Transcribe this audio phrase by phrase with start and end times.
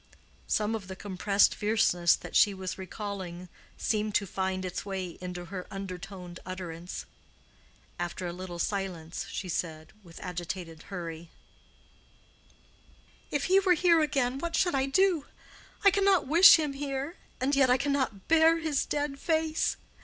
[0.47, 5.45] Some of the compressed fierceness that she was recalling seemed to find its way into
[5.45, 7.05] her undertoned utterance.
[7.99, 11.29] After a little silence she said, with agitated hurry,
[13.29, 15.27] "If he were here again, what should I do?
[15.85, 19.77] I cannot wish him here—and yet I cannot bear his dead face.